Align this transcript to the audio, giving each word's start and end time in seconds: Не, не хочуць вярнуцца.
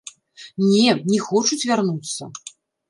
Не, 0.69 0.87
не 1.11 1.21
хочуць 1.29 1.61
вярнуцца. 1.69 2.23